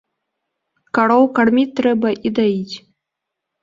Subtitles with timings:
[0.99, 2.75] Кароў карміць трэба і даіць.